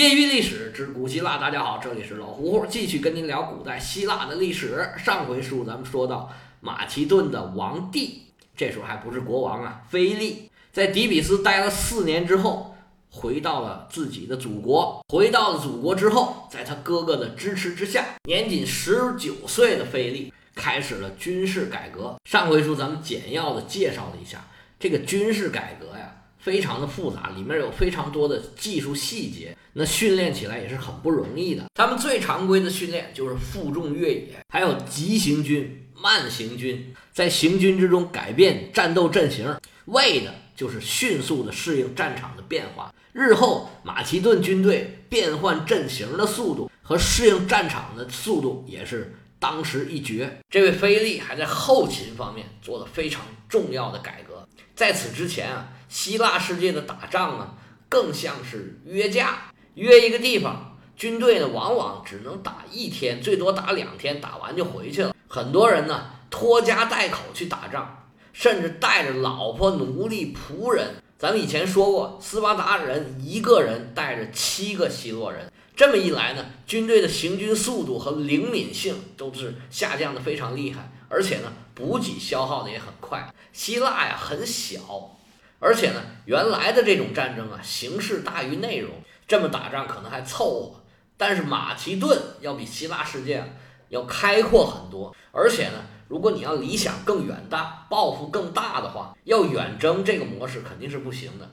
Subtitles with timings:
[0.00, 4.90] 业余历史之古希腊，大家好，这里是老胡胡，继续跟您聊古代希腊的历史。
[4.96, 8.22] 上回书咱们说到马其顿的王帝，
[8.56, 12.74] 这时候还不是国王啊，菲利在底比斯待了四年之后，
[13.10, 15.04] 回到了自己的祖国。
[15.12, 22.16] 回到了祖国之后，在他哥哥的支持之下，年仅十九岁的菲利开始了军事改革。
[22.24, 24.42] 上回书咱们简要的介绍了一下
[24.78, 26.16] 这个军事改革呀。
[26.40, 31.64] 非常的复杂，里面有非常多的技术细节，那训练起来也是很不容易的。
[31.74, 42.92] 他们最常规的训练就是负重越野，还有急行军、慢行军，在行军之中改变战斗阵型，为的就是迅速的适应战场的变化。
[43.12, 50.40] 日后马其顿军队变换阵型的速度和适应战场的速度也是当时一绝。
[50.48, 54.46] 这位菲利还在后勤方面做了非常重要的改革。
[54.76, 55.66] 在此之前啊。
[55.90, 57.54] 希腊世界的打仗啊，
[57.88, 65.12] 更像是约架，约一个地方，军队呢往往只能打一天，最多打两天，打完就回去了。
[65.26, 70.94] 很多人呢拖家带口去打仗，甚至带着老婆、奴隶、仆人。
[71.18, 83.32] 咱们以前说过，斯巴达人一个人带着七个希洛人，这么一来呢，军队的行军速度和灵敏性都是下降的非常厉害，而且呢补给消耗的也很快。
[83.50, 85.16] 希腊呀很小。
[85.58, 88.90] 而且呢，原来的这种战争啊，形式大于内容，
[89.26, 90.82] 这么打仗可能还凑合。
[91.16, 93.42] 但是马其顿要比希腊世界
[93.88, 101.50] 要开阔很多，而且呢，如果你要理想更远大、抱负更大的话，要远征这个模式肯定是不行的。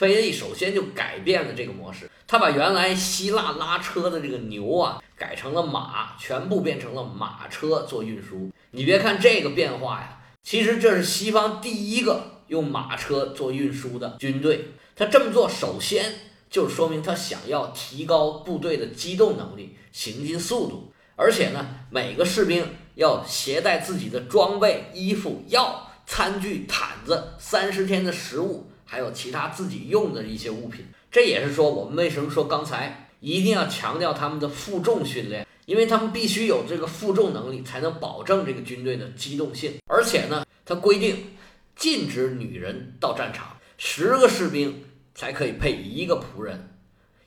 [0.00, 8.50] 菲利首先就改变了这个模式，他把原来希腊拉车的这个牛啊，改成了马，全部变成了马车做运输。
[8.70, 12.40] 你别看这个变化呀，其实这是西方第一个。
[12.46, 16.14] 用马车做运输的军队，他这么做首先
[16.48, 30.84] 就说明他想要提高部队的机动能力、行进速度，而且呢，每个士兵要携带自己的装备、衣服、药、餐具、毯子、三十天的食物，还有其他自己用的一些物品。
[31.12, 39.74] 这也是说我们为什么说刚才一定要强调他们的负重训练，因为他们必须有这个负重能力，才能保证这个军队的机动性。
[39.86, 41.16] 而且呢，他规定。
[41.76, 44.84] 禁止女人到战场，十个士兵
[45.14, 46.74] 才可以配一个仆人，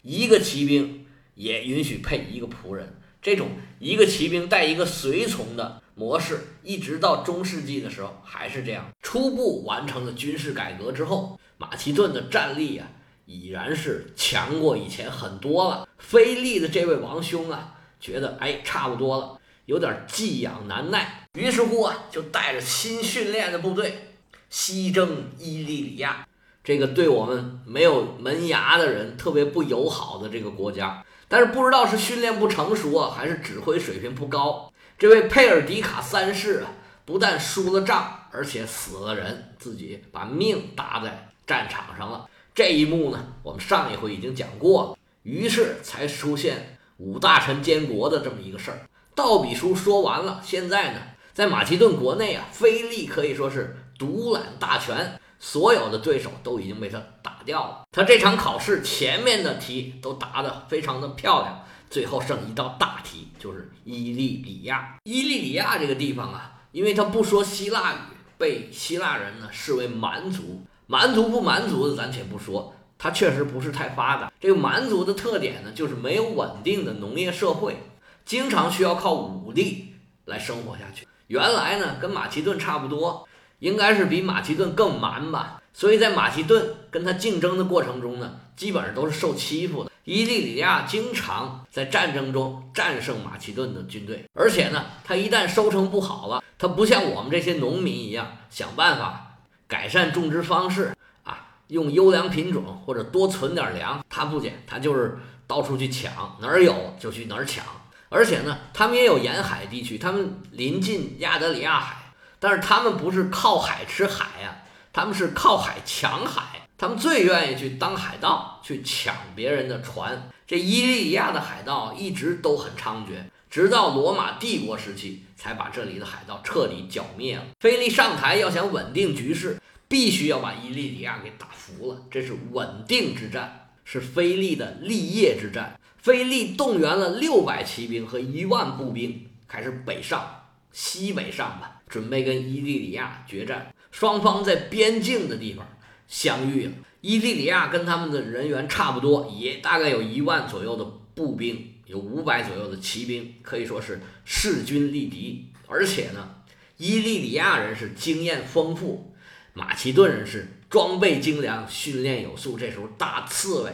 [0.03, 2.95] 一个骑兵也允许配一个仆人。
[3.19, 3.47] 这种
[3.79, 8.91] 一个骑兵带一个随从的模式，一直到中世纪的时候还是这样。
[9.01, 12.85] 初步完成了军事改革之后，马其顿的战力啊，
[13.25, 15.87] 已然是强过以前很多了。
[15.97, 24.09] 菲利的这位王兄啊，觉得哎，差不多了，有点寄养难耐，于是乎啊，就带着新训练的部队。
[24.49, 26.27] 西征伊利里亚，
[26.65, 34.69] 这个对我们没有门牙的人特别不友好的这个国家，但是不知道是训练不成熟啊，还是指挥水平不高。
[34.99, 36.73] 这位佩尔迪卡三世啊，
[37.05, 42.27] 不但输了仗，而且死了人，自己把命搭在战场上了。
[42.55, 48.79] 这一幕呢，我们上一回已经讲过了，于是才出现五大臣监国的这么一个事儿。
[49.15, 51.01] 道比书说完了，现在呢，
[51.33, 53.77] 在马其顿国内啊，菲利可以说是。
[53.95, 57.83] 独揽大权，所有的对手都已经被他打掉了。
[57.91, 64.97] 他这场考试前面的题都答得非常的漂亮，最后剩一道大题，就是伊利里亚。
[65.03, 67.97] 伊利里亚这个地方啊，因为他不说希腊语，
[68.37, 70.61] 被希腊人呢视为蛮族。
[70.87, 74.29] 蛮族不蛮族的，咱且不说，他确实不是太发达。
[74.41, 77.77] 这个蛮族的特点呢，就是没有稳定的农业社会，
[78.25, 79.93] 经常需要靠武力
[80.25, 81.07] 来生活下去。
[81.27, 83.25] 原来呢，跟马其顿差不多。
[83.59, 89.91] 应该是比马其顿更蛮吧，所以在马其顿跟他竞争的过程中呢，基本上都是受欺负的。
[90.05, 100.93] 伊利里亚经常在战争中战胜马其顿的军队，而且呢，他一旦收成不好了，他不像我们这些农民一样想办法改善种植方式
[101.23, 107.63] 啊，用优良品种或者多存点粮，他不捡，他就是到处去抢，哪儿有就去哪儿抢。
[108.09, 112.13] 而且呢，他们也有沿海地区，他们临近亚得里亚海。
[112.39, 116.62] 但是他们不是靠海吃海呀，他们是靠海抢海。
[116.83, 120.29] 他们最愿意去当海盗，去抢别人的船。
[120.45, 127.45] 这伊利里亚的海盗一直都很猖獗，直到罗马帝国时期才把这里的海盗彻底剿灭了。
[127.61, 132.01] 菲利上台要想稳定局势，必须要把伊利里亚给打服了。
[132.11, 135.79] 这是稳定之战，是菲利的立业之战。
[135.99, 140.41] 菲利动员了六百骑兵和一万步兵，开始北上。
[140.73, 143.73] 西北上吧，准备跟伊利里亚决战。
[143.89, 145.65] 双方在边境的地方
[146.13, 146.71] 相遇了。
[147.01, 155.47] 伊利里亚跟他们的人员差不多，也大概有一万左右的步兵，有五百左右的骑兵，可以说是势均力敌。
[155.67, 156.35] 而且呢，
[156.77, 159.15] 伊利里亚人是经验丰富，
[159.53, 162.59] 马其顿人是装备精良、训练有素。
[162.59, 163.71] 这时候大刺猬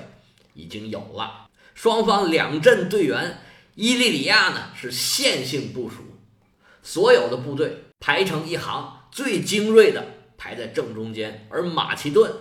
[0.53, 3.39] 已经有了，双方两阵队员，
[3.75, 5.97] 伊利里亚呢是线性部署，
[6.81, 10.05] 所有的部队排成一行，最精锐的
[10.39, 12.31] 排在正中间，而马其顿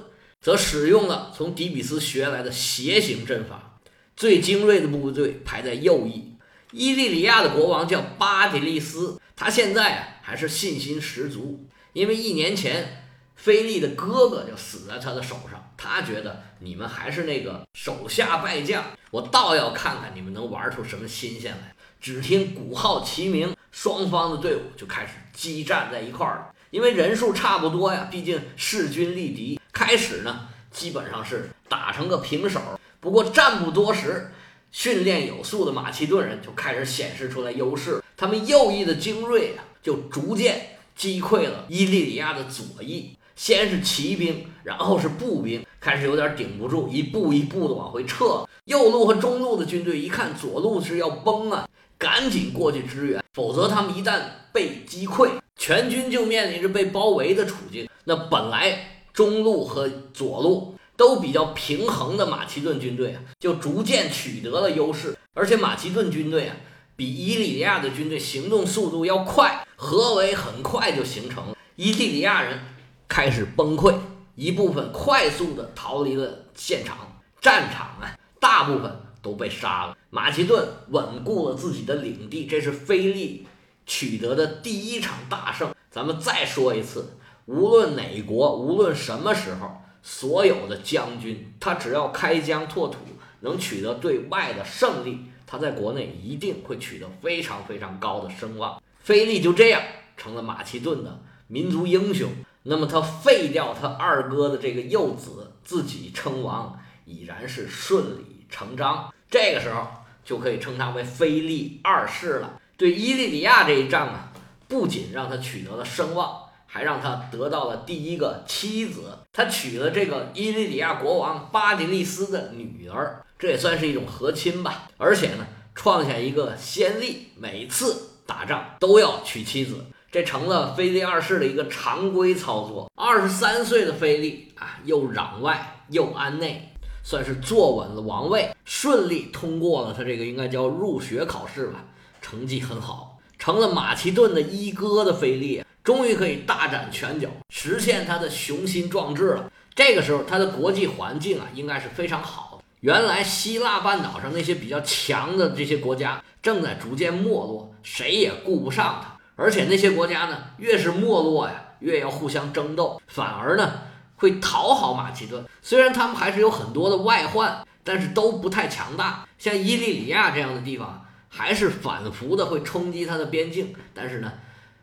[0.40, 3.80] 则使用了从底比斯学来的斜形阵法，
[4.16, 6.36] 最精锐的部队排在右翼。
[6.70, 13.04] 伊利里亚的国王叫巴迪利斯，他现在啊还是信心十足，因为一年前
[13.34, 21.74] 菲利的哥哥就死在他的手上，他觉得你们还是那个手下败将，我倒要看看你们能玩出什么新鲜来。
[22.00, 26.54] 只听鼓号齐鸣，双方的队伍就开始激战在一块儿了。
[26.70, 29.60] 因为人数差不多呀，毕竟势均力敌。
[29.72, 32.60] 开始呢，基本上是打成个平手。
[33.00, 34.30] 不过战不多时。
[34.70, 43.16] 训练有素的马其顿人就开始显示出来优势，他们右翼的精锐啊，就逐渐击溃了伊利里亚的左翼。
[43.34, 48.46] 先是骑兵，然后是步兵，开始有点顶不住，一步一步的往回撤。
[48.64, 51.67] 右路和中路的军队一看左路是要崩啊，
[51.98, 54.20] 赶紧过去支援，否则他们一旦
[54.52, 57.88] 被击溃，全军就面临着被包围的处境。
[58.04, 60.74] 那本来中路和左路。
[60.98, 65.16] 都比较平衡的马其顿军队啊，就逐渐取得了优势。
[65.32, 66.56] 而且马其顿军队啊，
[66.96, 71.56] 比伊利里亚的军队行动速度要快，合围很快就形成了。
[71.76, 72.58] 伊利里亚人
[73.06, 73.94] 开始崩溃，
[74.34, 78.90] 一部分快速的逃离了现场，战场啊，大部分
[79.22, 79.96] 都被杀了。
[80.10, 83.46] 马其顿稳固了自己的领地，这是菲利
[83.86, 85.74] 取得的第一场大胜。
[85.90, 87.14] 咱们再说一次，
[87.46, 89.82] 无论哪国，无论什么时候。
[90.00, 92.98] 所有的将军，他只要开疆拓土，
[93.40, 98.80] 能取得对外的胜利，他在国内一定会取得非常非常高的声望。
[99.00, 99.82] 菲利就这样
[100.16, 102.30] 成了马其顿的民族英雄。
[102.62, 109.12] 那么他废掉他二哥的这个幼子，自己称王，已然是顺理成章。
[109.30, 109.86] 这个时候
[110.24, 112.60] 就可以称他为菲利二世了。
[112.76, 114.32] 对伊利里亚这一仗啊，
[114.66, 116.44] 不仅让他取得了声望。
[116.70, 124.86] 还让他得到了第一个妻子，他娶了这个伊利里亚国王巴迪利斯的女儿，这也算是一种和亲吧。
[124.98, 132.92] 而且呢，创下一个先例，每次打仗都要娶妻子，这成了菲利二世的一个常规操作。
[132.94, 136.76] 二十三岁的菲利啊，又攘外又安内，
[137.08, 141.82] 算是坐稳了王位，顺利通过了他这个应该叫入学考试吧，
[142.20, 145.64] 成绩很好，成了马其顿的一哥的菲利。
[145.82, 149.50] 终于可以大展拳脚，实现他的雄心壮志了。
[149.74, 152.64] 这个时候，他的国际环境啊，应该是非常好的。
[152.80, 159.16] 原来希腊半岛上那些比较强的这些国家正在逐渐没落，谁也顾不上他。
[159.34, 163.72] 而且那些国家呢，越是没落呀，越要互相争斗，反而呢
[164.18, 165.42] 会讨好马其顿。
[165.62, 169.26] 虽然他们还是有很多的外患，但是都不太强大。
[169.38, 174.30] 像伊利里亚这样的地方，还是反复的会冲击他的边境，但是呢。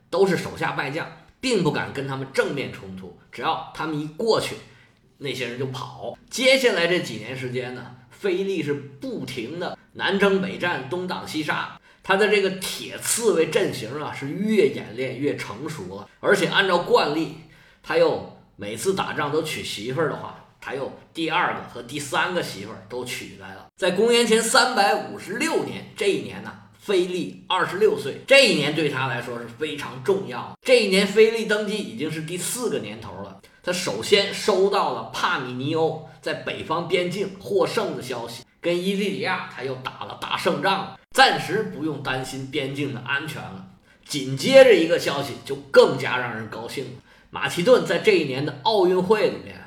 [0.08, 1.06] 都是手下败将，
[1.42, 3.20] 并不敢跟他们正面冲突。
[3.34, 4.56] 只要他们一过去，
[5.18, 6.18] 那些人就跑。
[6.30, 11.78] 接下来这几年时间呢，菲利是不停的南征北战，东挡西杀。
[12.02, 16.08] 他的这个铁刺猬阵型啊，是越演练越成熟了。
[16.22, 17.36] 而且按照惯例，
[17.84, 23.68] 他又每次打仗都娶媳妇儿的话，他又第二个和第三个媳妇儿都娶来了。
[23.76, 26.52] 在公元前三百五十六年这一年呢。
[26.78, 30.56] 菲利二十六岁，这一年对他来说是非常重要。
[30.62, 33.42] 这一年，菲利登基已经是第四个年头了。
[33.64, 43.66] 他首先收到了帕米尼欧在北方边境获胜的消息，跟伊利里亚他又打了大胜仗，暂时不用担心边境的安全了。
[44.06, 46.92] 紧接着一个消息就更加让人高兴了：
[47.36, 49.62] 马其顿在这一年的奥运会里面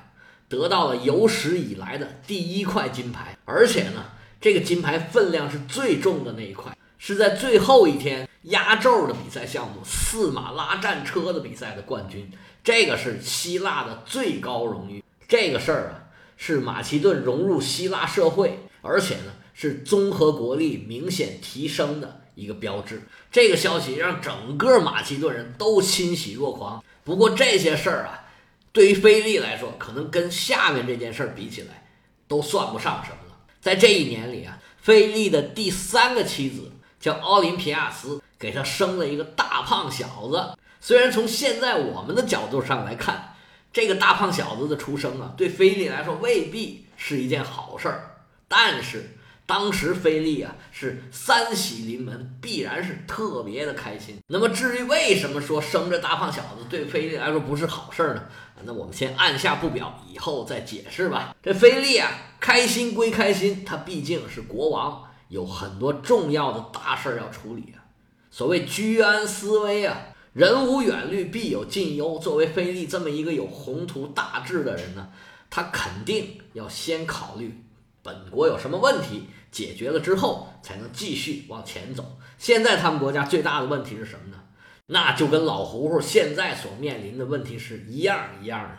[0.48, 4.06] 得到了有史以来的第一块金牌，而且呢，
[4.40, 6.74] 这个金牌分量是最重的那一块。
[6.96, 12.32] 是在最后一天压轴的比赛项目——四马拉战车的比赛的冠军，
[12.64, 15.04] 这个是希腊的最高荣誉。
[15.28, 16.08] 这个事儿啊，
[16.38, 23.02] 是马其顿融入希腊社会，而且呢是综合国力明显提升的一个标志。
[23.30, 26.82] 这个消息让整个马其顿人都欣喜若狂。
[27.04, 28.24] 不过这些事儿啊，
[28.72, 31.88] 对于菲利来说，可能跟下面这件事儿比起来，
[32.26, 33.36] 都算不上什么了。
[33.60, 36.72] 在这一年里啊，菲利的第三个妻子。
[37.00, 40.58] 叫奥林匹亚斯，给他生了一个大胖小子。
[40.80, 43.36] 虽然从现在我们的角度上来看，
[43.72, 48.16] 这个大胖小子的出生啊，对菲利来说未必是一件好事儿。
[48.48, 49.16] 但是
[49.48, 54.18] 当时菲利啊是三喜临门，必然是特别的开心。
[54.26, 58.22] 那么至于为什么说生这大胖小子对菲利来说不是好事呢？
[58.64, 61.34] 那我们先按下不表，以后再解释吧。
[61.42, 67.80] 这菲利啊，开心归开心，他毕竟是国王，有很多重要的大事要处理啊。
[68.30, 69.98] 所谓居安思危啊，
[70.34, 72.18] 人无远虑，必有近忧。
[72.18, 75.08] 作为菲利这么一个有宏图大志的人呢，
[75.48, 77.64] 他肯定要先考虑
[78.02, 82.18] 本国有什么问题，解决了之后才能继续往前走。
[82.38, 84.42] 现在他们国家最大的问题是什么呢？
[84.86, 88.76] 那就跟老胡胡现在所面临的问题是一样一样的。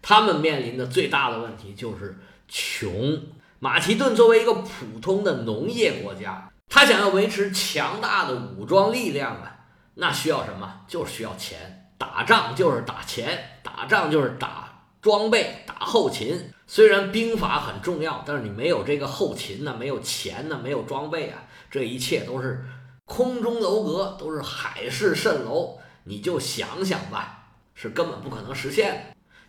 [0.00, 3.22] 他们面临的最大的问题就是穷。
[3.60, 10.80] 马其顿作为一个普通的农业国家，他想要维持强大的武装力量啊，那需要什么？
[10.88, 11.92] 就是需要钱。
[11.96, 14.71] 打仗就是打钱，打仗就是打
[15.02, 16.50] 装备、打后勤。
[16.66, 22.64] 虽然兵法很重要，但是你没有这个后勤呢，没有钱呢，没有装备啊，这一切都是。
[23.04, 29.00] 空中楼阁都是海市蜃楼，你就想想吧，是根本不可能实现的。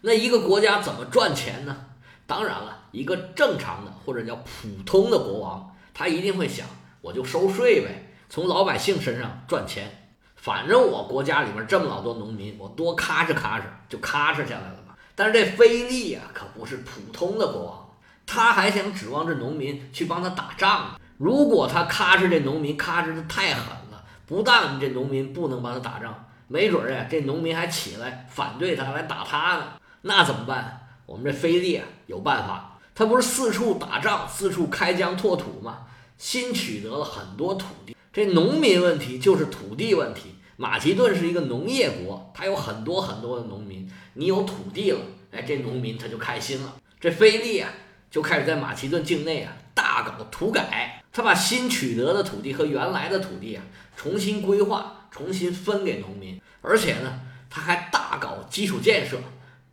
[0.02, 1.86] 那一个国家怎么赚钱呢？
[2.26, 6.68] 当然了，一个正常的或者叫普通的国王，他一定会想，
[7.00, 10.10] 我就收税呗，从老百姓身上赚钱。
[10.36, 14.93] 反正我国家里面这么老多农民，我多咔哧咔哧就咔哧下来了嘛。
[15.16, 17.90] 但是这菲利呀，可不是普通的国王，
[18.26, 21.00] 他还想指望这农民去帮他打仗呢。
[21.18, 29.64] 如果他咔哧这农民咔哧的太狠了，不但这农民不能帮他打仗，没准儿呀，这农民还起来反对他来打他呢。
[30.02, 30.88] 那怎么办？
[31.06, 35.80] 我们这菲利啊有办法，他不是四处打仗，四处开疆拓土吗？
[36.18, 37.96] 新取得了很多土地。
[38.12, 40.33] 这农民问题就是土地问题。
[40.56, 43.90] 马其顿是一个农业国，它有很多很多的农民。
[44.14, 45.00] 你有土地了，
[45.32, 46.76] 哎，这农民他就开心了。
[47.00, 47.70] 这菲利啊，
[48.12, 51.04] 就开始在马其顿境内啊大搞土改。
[51.12, 53.64] 他把新取得的土地和原来的土地啊
[53.96, 57.20] 重新规划，重新分给农民，而且呢，
[57.50, 59.18] 他还大搞基础建设，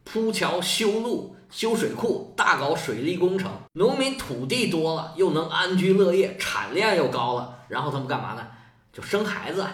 [0.05, 3.51] 铺桥、修路、修水库，大搞水利工程。
[3.73, 8.47] 农民土地多了，又能安居乐业，产量又高了，然后他们干嘛呢？
[8.93, 9.65] 就生孩子。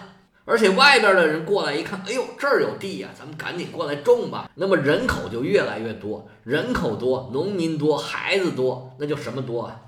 [0.47, 4.49] 而且外边的人过来一看，哎呦，这儿有地呀，咱们赶紧过来种吧。
[4.55, 9.81] 那么人口就越来越多，人口多，农民多，孩子多，那就什么多啊？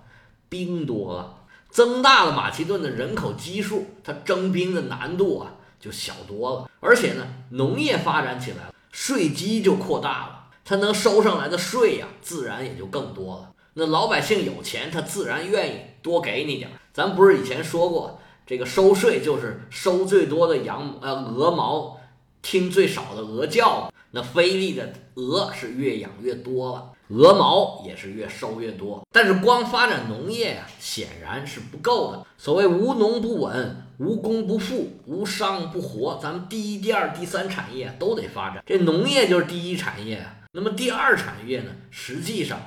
[0.50, 1.38] 兵多了。
[1.70, 6.70] 增大了马其顿的人口基数，他征兵的难度啊就小多了。
[6.82, 13.52] 而且呢，农业发展起来了，税基就扩大了，他能收上来的税呀，自然也就更多了。
[13.76, 16.74] 那老百姓有钱，他自然愿意多给你点儿。
[16.92, 22.00] 咱不是以前说过，这个收税就是收最多的羊呃鹅毛，
[22.42, 23.94] 听最少的鹅叫。
[24.10, 26.92] 那菲利的鹅是越养越多了。
[27.10, 32.26] 鹅毛也是越收越多，但是光发展农业呀，显然是不够的。
[32.40, 36.20] 所谓无农不稳，无工不富，无商不活。
[36.20, 40.38] 咱们第一、第二、第三产业都得发展，这农业就是第一产业啊。
[40.54, 41.70] 那么第二产业呢？
[41.92, 42.60] 实际上，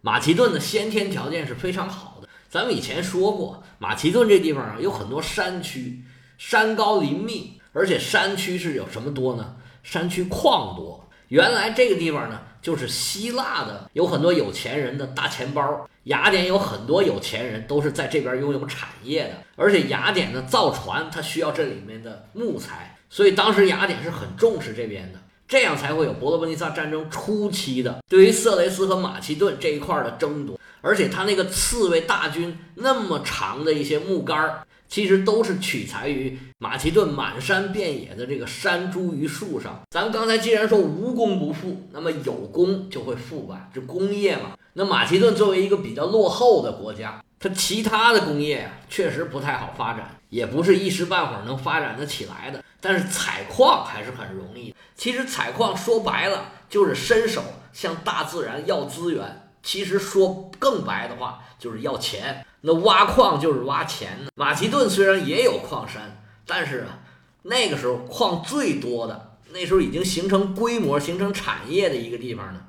[0.00, 2.28] 马其顿的先天条件是非常好的。
[2.52, 6.04] 咱们以前说过，马其顿这地方啊，有很多山区，
[6.36, 9.56] 山高林密，而且山区是有什么多呢？
[9.82, 11.08] 山区矿多。
[11.28, 12.38] 原来这个地方呢。
[12.62, 25.18] 就是希腊的有很多有钱人的大钱包，雅典有很多有钱人都是在这边拥有产业的，而且雅典的造船，它需要这里面的木材，所以当时雅典是很重视这边的，
[25.48, 34.62] 这样才会有伯罗奔尼撒战争初期的对于色雷斯和马其顿这一块的争夺，而且他那个刺猬大军那么长的一些木杆儿。
[34.88, 39.80] 其实都是取材于马其顿满山遍野的这个山茱萸树上。
[39.88, 43.70] 咱刚才既然说无功不富，那么有功就会富吧？
[43.72, 44.50] 这工业嘛。
[44.74, 52.62] 那马其顿作为一个比较落后的国家，它其他的工业啊确实不太好发展，也不是一时半会儿能发展得起来的。
[52.78, 54.74] 但是采矿还是很容易。
[54.94, 59.41] 其实采矿说白了就是伸手向大自然要资源。
[59.62, 62.44] 其实说更白的话就是要钱。
[62.60, 64.30] 那挖矿就是挖钱呢。
[64.36, 67.00] 马其顿虽然也有矿山，但是啊，
[67.42, 72.60] 那个时候矿最多的，那时候已经形成规模、形成产业的一个地方呢，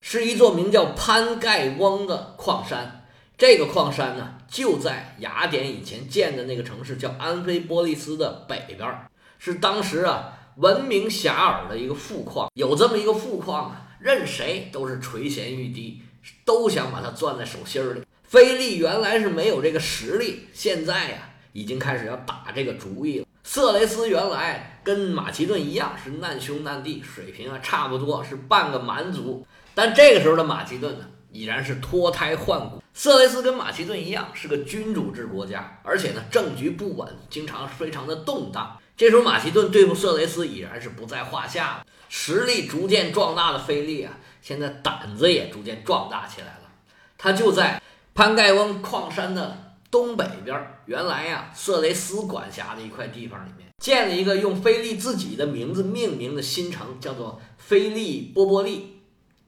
[0.00, 3.06] 是一座名叫潘盖翁的矿山。
[3.38, 9.08] 这个矿山呢，就在雅典以前建的那个城市叫安菲波利斯的北边，
[9.38, 12.50] 是当时啊闻名遐迩的一个富矿。
[12.54, 16.02] 有这么一个富矿啊，任谁都是垂涎欲滴，
[16.44, 18.02] 都想把它攥在手心里。
[18.22, 23.26] 菲利原来是没有这个实力，现在呀已经开始要打这个主意了。
[23.44, 32.82] 色雷斯原来跟马其顿一样是难兄难弟，水平啊差不多是半个蛮族，但这个时候的马其顿呢，已然是脱胎换骨。
[32.94, 38.78] 色雷斯跟马其顿一样是个君主制国家，而且呢政局不稳，经常非常的动荡。
[38.96, 46.70] 这时候马其顿对付色雷斯已然是不在话下了，实力逐渐壮大的菲利啊，现在胆子也逐渐壮大起来了。
[47.16, 47.80] 他就在
[48.14, 49.72] 潘盖翁矿山的。
[49.92, 59.02] 东北边原来呀，色雷斯管辖的一块地方里面，建了一个用菲利自己的名字命名的新城，叫做菲利波波利。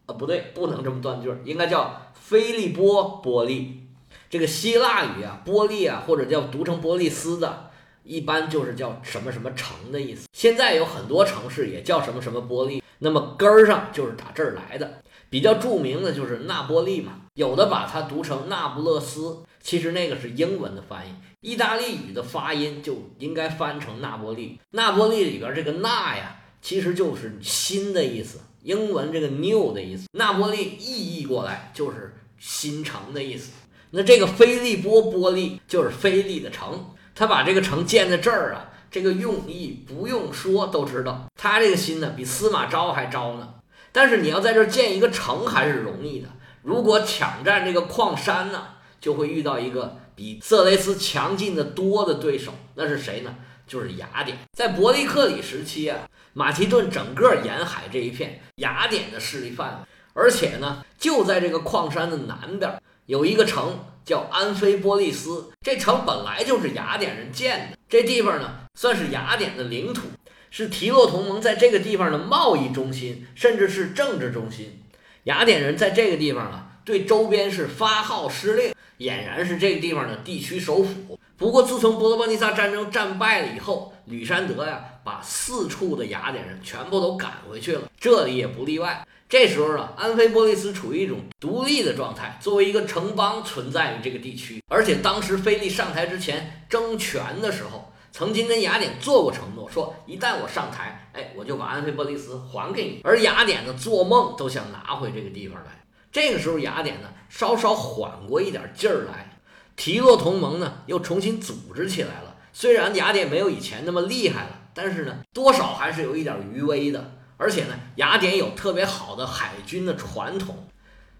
[0.05, 3.87] 啊，不对，不能这么断句，应该叫菲利波波利。
[4.29, 7.71] 这个希腊语啊，波利啊，或者叫读成波利斯的，
[8.05, 10.29] 一般就是叫什么什么城的意思。
[10.33, 15.03] 现在有很多城市也叫什么什么波利，那么根儿上就是打这儿来的。
[15.31, 19.39] 比较著名的就是那波利嘛，有的把它读成那不勒斯。
[19.61, 24.61] 其实那个是英文的翻译，意大利语的发音就应该翻成那波利。
[24.73, 30.07] 那波利里边这个“那”呀，其实就是新的意思，英文这个 “new” 的意思。
[30.13, 33.53] 那波利意译过来就是新城的意思。
[33.91, 43.54] 那这个菲利波波利就是菲利的城，他把这个城建在这儿啊，这个用意不用说都知道，他这个心呢比司马昭还昭呢。
[43.92, 46.28] 但是你要在这儿建一个城还是容易的，
[46.62, 48.68] 如果抢占这个矿山呢？
[49.00, 53.35] 就会遇到一个比色雷斯强劲的多的对手，那是谁呢？
[53.66, 54.38] 就是雅典。
[54.56, 70.09] 在伯利克里时期啊，马其顿整个沿海这一片雅典的势力范围，而且呢，就在这个矿山的南边有一个城叫安菲波利斯，这城本来就是雅典人建的，这地方呢算是雅典的领土，
[70.51, 74.83] 是提洛同盟在这个地方的贸易中心，甚至是政治中心。
[75.25, 78.75] 雅典人在这个地方啊，对周边是发号施令。
[78.99, 81.19] 俨然是这个地方的地区首府。
[81.37, 89.07] 不过，自从伯罗奔尼撒战争战败了以后，吕山德呀把四处的雅典人全部都赶回去了，这里也不例外。
[89.29, 94.62] 这时候啊，安菲波利斯处于一种独立的状态，作为一个城邦存在于这个地区。
[94.69, 103.01] 而且当时菲利上台之前争权的时候，曾经跟雅典做过承诺，说一旦我上台，哎，我就把安菲波利斯还给你。
[103.03, 105.85] 而雅典呢，做梦都想拿回这个地方来。
[106.12, 109.34] 这个时候，雅典呢稍稍缓过一点劲儿来，
[109.77, 112.37] 提洛同盟呢又重新组织起来了。
[112.53, 117.13] 虽然雅典没有以前那么厉害了，但是呢，多少还是有一点余威的。
[117.37, 120.69] 而且呢，雅典有特别好的海军的传统，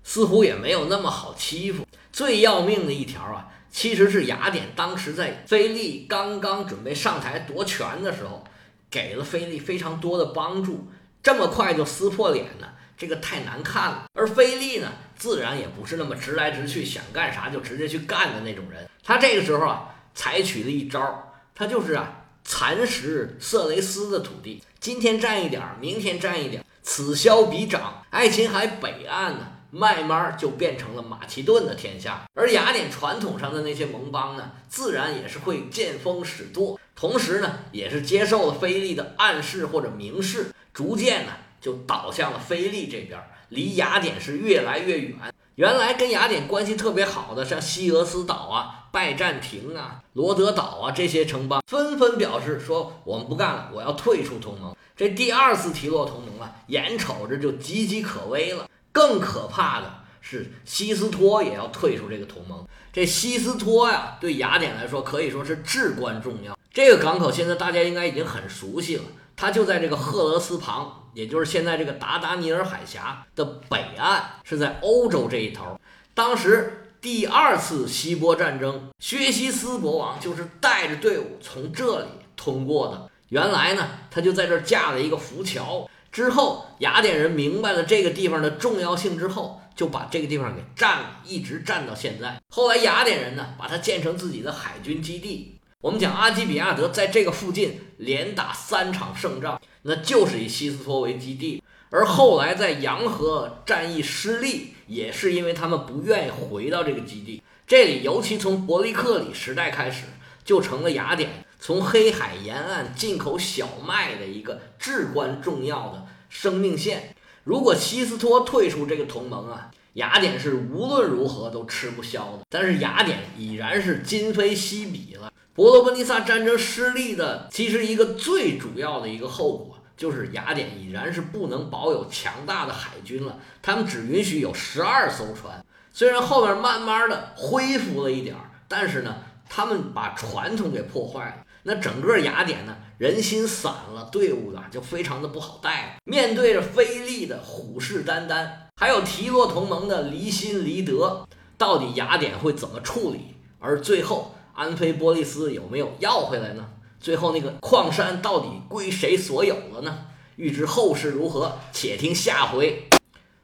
[0.05, 1.85] 似乎也没有那么好欺负。
[2.12, 8.45] 最要命的一条啊，其实是雅典当时在菲利刚刚准备上台夺权的时候，
[8.88, 10.87] 给了菲利非常多的帮助。
[11.21, 12.75] 这么快就撕破脸了？
[12.96, 18.88] 这个太难看了，而菲利呢，自然也不是那么直来直去，想干啥就直接去干的那种人。
[19.02, 32.22] 他这个时候啊，采取了一招，他就是啊，蚕食色雷斯的土地，今天占一点，明天占一点，此消彼长，爱琴海北岸呢，慢慢就变成了马其顿的天下。
[32.35, 41.33] 而雅典传统上的那些盟邦呢，自然也是会见风使舵，同时呢，也是接受了菲利的暗示或者明示，逐渐呢。
[41.64, 45.16] 就倒向了菲利这边，离雅典是越来越远。
[45.55, 58.68] 原来跟雅典关系特别好的，像西俄斯岛啊、拜占庭啊、罗德岛啊这些城邦，纷纷表示说：“我们不干了，我要退出同盟。”这第二次提洛同盟啊，眼瞅着就岌岌可危了。
[58.92, 62.66] 更可怕的是，西斯托也要退出这个同盟。
[62.92, 66.55] 这西斯托呀，对雅典来说可以说是至关重要。
[66.70, 69.05] 这个港口现在大家应该已经很熟悉了。
[69.37, 75.81] 它就在这个赫勒斯旁，也就是现在这个达达尼尔海峡的北岸，是在欧洲这一头。
[76.12, 83.11] 当时第二次希波战争，薛西斯国王就是带着队伍从这里通过的。
[83.31, 85.88] 原来呢，他就在这儿架了一个浮桥。
[86.12, 92.40] 之后，雅典人明白了这个地方的重要性之后，就把这个地方给占了，一直占到现在。
[92.50, 95.59] 后来，雅典人呢，把它建成自己的海军基地。
[95.81, 101.62] 我们讲阿基比亚德在这个附近连打三场胜仗，那就是以西斯托为基地。
[101.90, 107.40] 而后来在洋河战役失利，也是因为他们不愿意回到这个基地。
[107.66, 110.05] 这里尤其从伯利克里时代开始，
[110.44, 117.14] 就成了雅典从黑海沿岸进口小麦的一个至关重要的生命线。
[117.44, 122.40] 如果西斯托退出这个同盟啊，雅典是无论如何都吃不消的。
[122.51, 125.23] 但是雅典已然是今非昔比了。
[125.55, 133.38] 伯罗奔尼撒战争失利的，其实一个最主要的一个后果，就是雅典已然是不能保有强大的海军了。
[133.62, 135.64] 他们只允许有十二艘船。
[135.93, 139.14] 虽然后面慢慢的恢复了一点儿，但是呢，
[139.49, 141.47] 他们把传统给破坏了。
[141.62, 145.97] 那整个雅典呢，人心散了，队伍呢就非常的不好带。
[146.05, 151.25] 面对着菲利的虎视眈眈，还有提洛同盟的离心离德，
[151.57, 153.37] 到底雅典会怎么处理？
[153.61, 156.67] 而最后，安菲波利斯有没有要回来呢？
[157.01, 160.07] 最后那个矿山到底归谁所有了呢？
[160.37, 162.88] 欲知后事如何，且听下回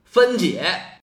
[0.05, 0.99] 分解。